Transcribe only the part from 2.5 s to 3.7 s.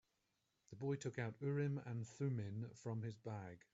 from his bag.